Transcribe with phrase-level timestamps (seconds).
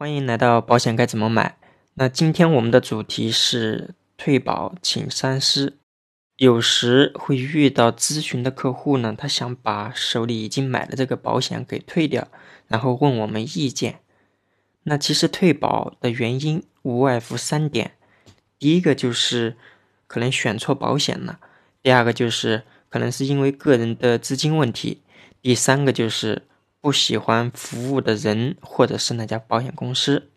[0.00, 1.58] 欢迎来到保险该怎么买？
[1.94, 5.76] 那今天我们的主题是退保，请三思。
[6.36, 12.28] 有时会遇到咨询的客户呢，他想把手里已经买的这个保险给退掉，
[12.68, 13.98] 然后问我们意见。
[14.84, 17.96] 那其实退保的原因无外乎三点：
[18.56, 19.56] 第一个就是
[20.06, 21.40] 可能选错保险了；
[21.82, 24.98] 第二个就是可能是因为个人的资金问题；
[25.42, 26.42] 第三个就是。
[26.80, 30.30] 不喜欢服务的人，或者是那家保险公司，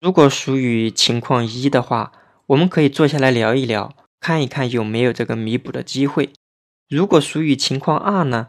[0.00, 2.12] 如果属于情况一的话，
[2.46, 6.30] 我们可以坐下来聊一聊，看一看有没有这个弥补的机会。
[6.88, 8.48] 如果属于情况二呢，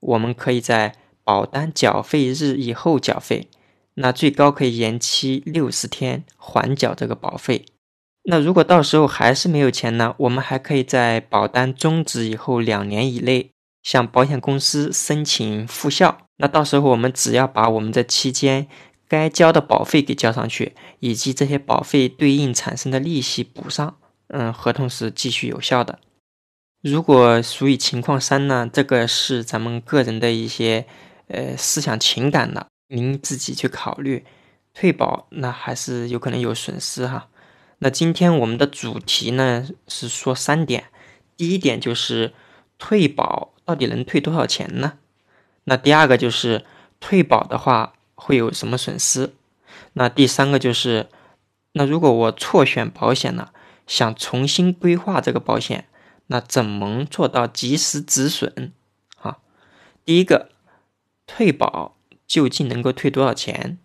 [0.00, 3.48] 我们可以在保单缴费日以后缴费，
[3.94, 7.66] 那最高可以延期六十天缓缴这个保费。
[8.24, 13.50] 那如果到时候还是没有钱呢，我们还可以在保单终止以后两年以内
[13.82, 16.26] 向保险公司申请复效。
[16.40, 18.66] 那到时候我们只要把我们这期间
[19.06, 23.96] 该交的保费给交上去，以及这些保费对应产生的利息补上，
[24.28, 25.98] 嗯，合同是继续有效的。
[26.82, 30.86] 如果属于情况三呢，这个是咱们个人的一些
[31.28, 34.24] 呃思想情感的，您自己去考虑。
[34.72, 37.28] 退保那还是有可能有损失哈。
[37.80, 40.84] 那今天我们的主题呢是说三点，
[41.36, 42.32] 第一点就是
[42.78, 44.94] 退保到底能退多少钱呢？
[45.70, 46.64] 那第二个就是
[46.98, 49.32] 退保的话会有什么损失？
[49.92, 51.08] 那第三个就是，
[51.74, 53.52] 那如果我错选保险了，
[53.86, 55.86] 想重新规划这个保险，
[56.26, 58.72] 那怎么做到及时止损？
[59.20, 59.38] 啊，
[60.04, 60.48] 第一个，
[61.28, 61.94] 退保
[62.26, 63.78] 究竟能够退多少钱？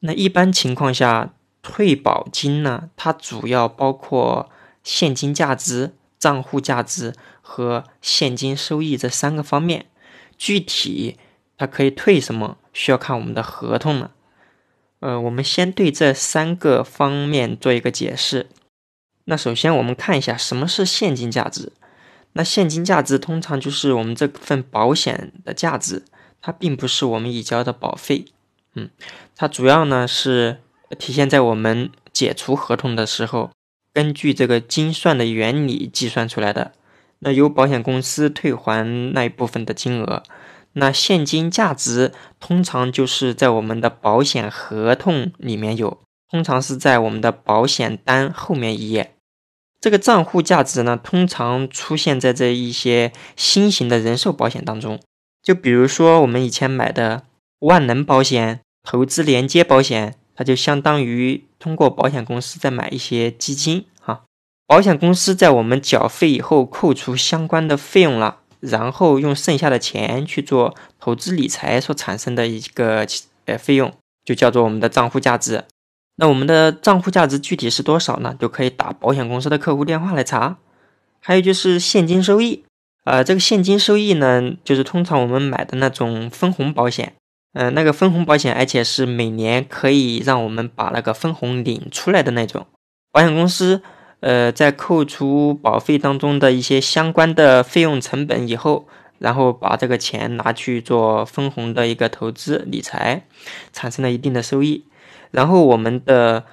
[0.00, 4.50] 那一般情况下，退保金呢，它主要包括
[4.82, 9.86] 现金价值、账户价值和现金收益这三个方面。
[10.40, 11.18] 具体
[11.58, 14.12] 它可以退什么，需要看我们的合同了。
[15.00, 18.48] 呃，我们先对这三个方面做一个解释。
[19.26, 21.72] 那首先我们看一下什么是现金价值。
[22.32, 26.04] 那现金价值通常就是我们这份保险的价值，
[26.40, 28.24] 它并不是我们已交的保费。
[28.74, 28.88] 嗯，
[29.36, 30.60] 它主要呢是
[30.98, 33.50] 体现在我们解除合同的时候，
[33.92, 36.72] 根据这个精算的原理计算出来的。
[37.20, 40.22] 那由保险公司退还那一部分的金额，
[40.72, 45.98] 那现金价值通常就是在我们的保险合同里面有，
[46.30, 49.14] 通常是在我们的保险单后面一页。
[49.80, 55.00] 这个账户价值呢，通常出现在这一些新型的人寿保险当中，
[55.42, 57.24] 就比如说我们以前买的
[57.60, 63.86] 万能保险、投资连接保险，它就相当于通过保险公司再买一些基金。
[64.70, 73.04] 保险公司在我们缴费以后扣除相关的费用了，然后用剩下的钱去做投资理财所产生的一个
[73.46, 73.92] 呃费用，
[74.24, 75.64] 就叫做我们的账户价值。
[76.18, 78.36] 那我们的账户价值具体是多少呢？
[78.38, 80.58] 就可以打保险公司的客户电话来查。
[81.18, 82.62] 还有就是现金收益，
[83.02, 87.14] 呃，这个现金收益呢，就是通常我们买的那种分红保险，
[87.54, 92.64] 呃，那个分红保险，而且是每年可以让我们把那个分红领出来的那种
[93.10, 93.82] 保险公司。
[94.20, 98.86] 呃，在扣除保费当中的一些相关的费用成本以后，
[99.18, 103.24] 然后把这个钱拿去做分红的一个投资理财，
[103.72, 104.84] 产生了一定的收益。
[105.30, 106.44] 然后我们的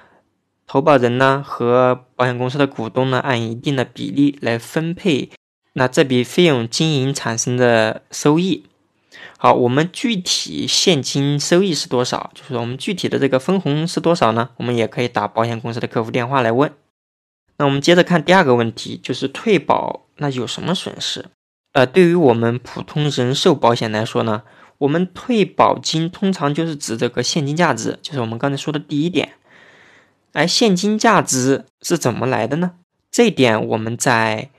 [0.66, 5.30] 投保人呢和保险公司的股东呢按一定的比例来分配
[5.72, 8.64] 那这笔费用经营产生的收益。
[9.36, 12.30] 好，我们具体现金收益是多少？
[12.34, 14.50] 就是我们具体的这个分红是多少呢？
[14.56, 16.72] 我们也可以打保险公司的客服电话来问。
[17.58, 21.26] 那我们接着看第二个问题，就是退保那有什么损失？
[21.72, 24.42] 呃，对于我们普通人寿保险来说呢，
[24.78, 29.32] 我们退保金通常就是指这个现金价值，就是我们刚才说的第一点。
[30.32, 32.72] 而现金价值是怎么来的呢？
[33.10, 34.50] 这点我们在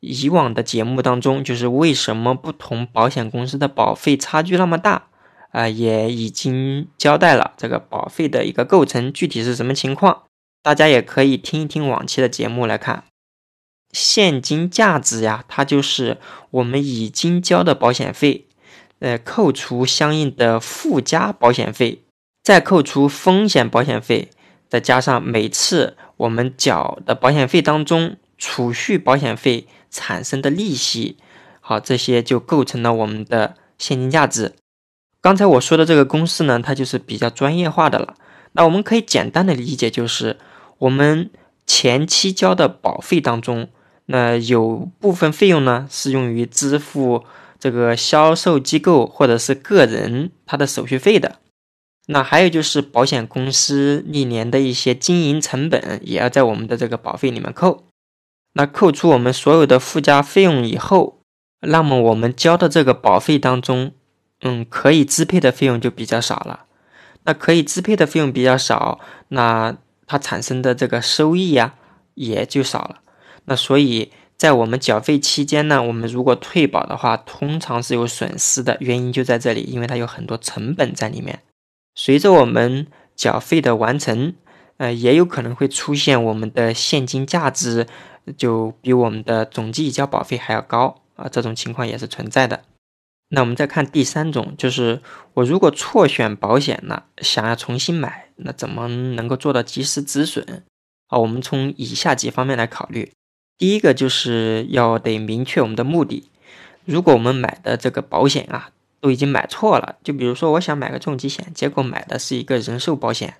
[0.00, 5.08] 以往的节目当中，就是为什么不同保险公司的保费差距那么大
[5.50, 10.22] 啊，也已经交代了这个保费的一个构成具体是什么情况。
[10.66, 13.04] 大家也可以听一听往期的节目来看，
[13.92, 16.18] 现金价值呀，它就是
[16.50, 18.46] 我们已经交的保险费，
[18.98, 22.02] 呃，扣除相应的附加保险费，
[22.42, 24.28] 再扣除风险保险费，
[24.68, 31.16] 再加上每次我们缴的保险费当中储蓄保险费产生的利息，
[31.60, 34.56] 好，这些就构成了我们的现金价值。
[35.20, 38.16] 刚才我说的这个公式呢，它就是比较专业化的了。
[38.54, 40.36] 那我们可以简单的理解就是。
[40.78, 41.30] 我们
[41.66, 43.68] 前期交的保费当中，
[44.06, 47.24] 那有部分费用呢是用于支付
[47.58, 51.36] 这个销售机构或者是个人他的手续费的，
[52.06, 57.84] 那还有就是保险公司历年的一些经营成本也要在我们的这个保费里面扣。
[58.52, 61.18] 那扣除我们所有的附加费用以后，
[61.60, 63.92] 那么我们交的这个保费当中，
[64.42, 66.64] 嗯，可以支配的费用就比较少了。
[67.24, 69.76] 那可以支配的费用比较少，那
[70.06, 71.74] 它产生的这个收益呀
[72.14, 73.00] 也就少了。
[73.44, 78.76] 那所以在我们缴费期间呢，我们如果退保的话，通常是有损失的。
[78.80, 81.40] 原因就在这里，因为它有很多成本在里面。
[81.94, 84.34] 随着我们缴费的完成，
[84.76, 87.86] 呃，也有可能会出现我们的现金价值
[88.36, 92.64] 就比我们的总计交保费还要高啊，这种情况也是存在的。
[93.30, 95.00] 那我们再看第三种，就是
[95.34, 100.62] 我如果错选保险了，想要重新买，那怎么能够做到及时止损？
[101.08, 103.12] 啊，我们从以下几方面来考虑。
[103.58, 106.28] 第一个就是要得明确我们的目的。
[106.84, 113.36] 如果我们买的这个保险啊，都已经买错了，就比如说我想买个重疾险，结果买的是一个人寿保险，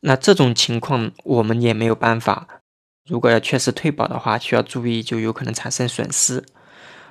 [0.00, 2.62] 那这种情况我们也没有办法。
[3.08, 6.44] 如果要确实退保的话，需要注意，就有可能产生损失。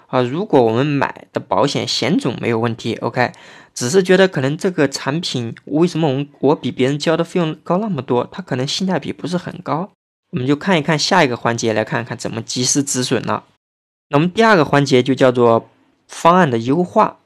[0.09, 3.31] 啊，如果我们买的保险险种没有问题，OK，
[3.75, 9.91] 只是觉得可能这个产品为什么我们我比别人交的费用高那么多，它可能性价比不是很高，
[10.31, 13.43] 我们就看一看下一个环节，来看看怎么及时止损了。
[14.09, 15.69] 那么第二个环节就叫做
[16.07, 17.19] 方案的优化。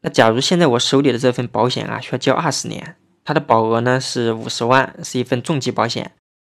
[0.00, 6.10] 那假如现在我手里的这份保险啊，需要交二十年，它的保额呢是五十万，是一份重疾保险，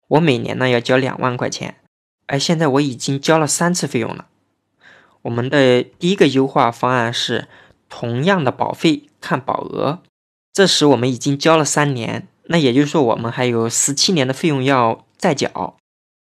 [0.08, 1.76] 我每年呢要交两万块钱，
[2.26, 4.26] 而现在我已经交了三次费用了。
[5.26, 7.48] 我们的第一个优化方案是
[7.88, 9.98] 同样的保费看保额，
[10.52, 15.76] 这时我们已经交了三年，那也就是说我们还有十七年的费用要再缴，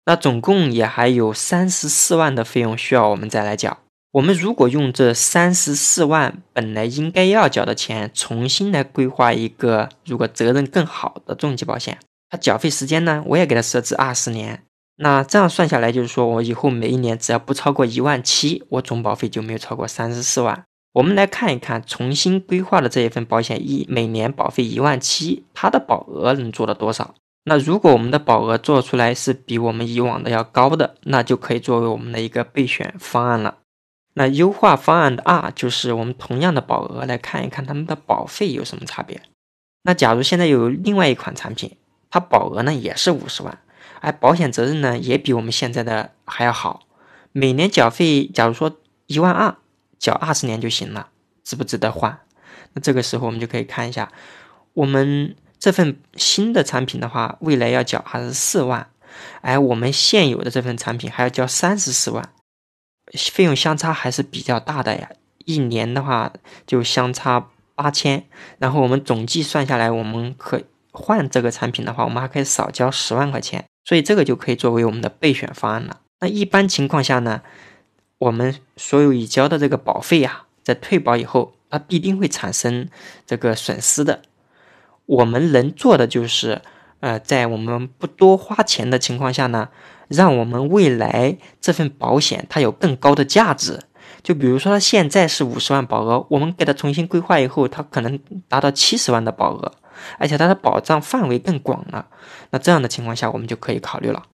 [0.07, 3.79] 那总共也还有三十四万的费用需要我们再来缴。
[4.13, 11.99] 我们如果用这三十四万本来应该要缴的钱，重新来规划一个如果责任更好的重疾保险，
[12.31, 14.63] 它缴费时间呢，我也给它设置二十年。
[15.01, 20.65] 那这样算下来，就是说我以后每一年只要不超过一万七，我总保费就没有超过三十四万。
[20.93, 27.15] 我们来看一看重新规划的这一份保险，一每年保费一万七，它的保额能做到多少？
[27.45, 33.59] 那如果我们的保额做出来是比我们以往的要高的，那就可以作为我们的一个备选方案了。
[34.15, 39.23] 那优化方案的二就是我们同样的保额来看一看他们的保费有什么差别。
[39.85, 41.77] 那假如现在有另外一款产品，
[42.11, 43.59] 它保额呢也是五十万，
[44.01, 46.87] 而保险责任呢也比我们现在的还要好，
[47.33, 49.57] 每年缴费假如说一万二，
[49.99, 51.09] 缴二十年就行了，
[51.45, 52.21] 值不值得换？
[52.75, 54.13] 那这个时候我们就可以看一下，
[54.75, 58.89] 我们这份新的产品的话，未来要缴二十四万，
[59.41, 62.31] 而我们现有的这份产品还要交三十四万。
[63.33, 65.09] 费用相差还是比较大的呀，
[65.47, 66.31] 一年的话
[66.67, 68.25] 就相差八千，
[68.59, 70.63] 然后我们总计算下来，我们可
[70.93, 76.01] 换这个产品的话，我们还可以少交十万块钱，所以这个就可以作为我们的备选方案了。
[76.21, 77.41] 那一般情况下呢，
[78.19, 82.91] 我们所有已交的这个保费啊，在退保以后，它必定会产生
[83.27, 84.21] 这个损失的。
[85.07, 86.61] 我们能做的就是，
[87.01, 89.71] 呃，在我们不多花钱的情况下呢。
[90.09, 93.79] 让我们未来这份保险它有更高的价值，
[94.23, 98.19] 就比如说它现在是五十万保额，我们给它重新规划以后，它可能
[98.49, 99.73] 达到七十万的保额，
[100.19, 102.09] 而且它的保障范围更广了。
[102.51, 104.25] 那这样的情况下，我们就可以考虑了。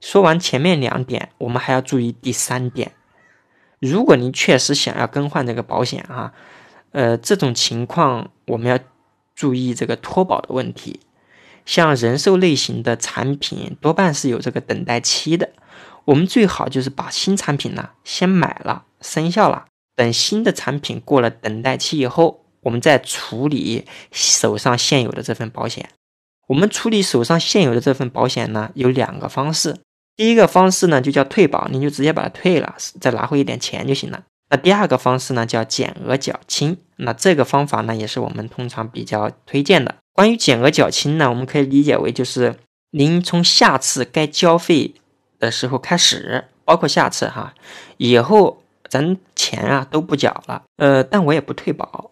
[0.00, 2.92] 说完前面两点，我们还要注意第三点。
[3.78, 6.32] 如果您确实想要更换这个保险啊，
[6.92, 8.78] 呃，这种情况我们要
[9.34, 11.00] 注意这个脱保的问题。
[11.64, 15.50] 像人寿类型的产品多半是有这个等待期的，
[16.04, 25.88] 我们最好就是把新产品呢先买了，生效了，等新的产品过了等待期以后，我们再处理手上现有的这份保险。
[26.48, 29.76] 我们处理手上现有的这份保险呢，有两个方式。
[30.16, 34.24] 第一个方式呢就叫退保，您就直接把它退了，再拿回一点钱就行了。
[34.50, 39.94] 那第二个方式呢叫减额缴清，那这个方法呢也是我们通常比较推荐的。
[40.12, 42.56] 关于减额缴清呢，我们可以理解为就是
[42.90, 44.94] 您从下次该交费
[45.38, 47.54] 的时候开始，包括下次哈，
[47.98, 52.10] 以后咱钱啊都不缴了，呃，但我也不退保，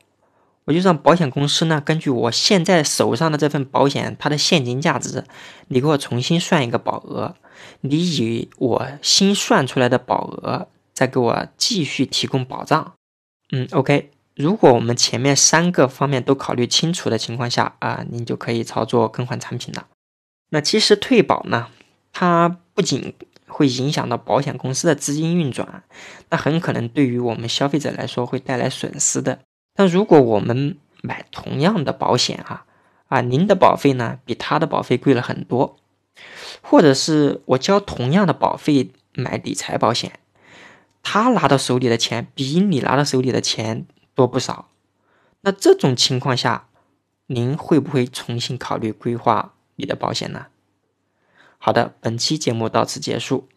[0.65, 5.25] 我就让保险公司呢根据我现在手上的这份保险它的现金价值，
[5.69, 7.35] 你给我重新算一个保额，
[7.83, 12.95] 你以我新算出来的保额再给我继续提供保障，
[13.53, 14.11] 嗯，OK。
[14.37, 19.87] 如果我们前面三个方面都考虑清楚的情况下啊，您就可以操作更换产品了。
[20.51, 21.69] 那其实退保呢，
[22.13, 23.15] 它不仅
[23.47, 25.85] 会影响到保险公司的资金运转，
[26.31, 29.39] 那很可能对于我们消费者来说会带来损失的。
[29.75, 32.65] 但如果我们买同样的保险啊，
[33.09, 35.77] 啊，您的保费呢比他的保费贵了很多，
[36.63, 40.21] 或者是我交同样的保费买理财保险，
[41.03, 44.71] 他拿到手里的钱比你拿到手里的钱多不少，
[45.43, 46.69] 那这种情况下，
[47.27, 50.47] 您会不会重新考虑规划你的保险呢？
[51.59, 53.49] 好的，本期节目到此结束。